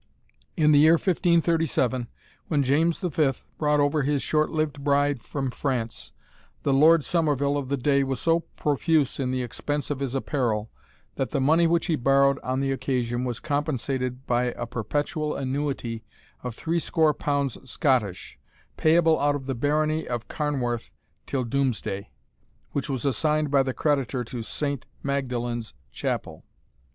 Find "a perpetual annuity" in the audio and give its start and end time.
14.53-16.03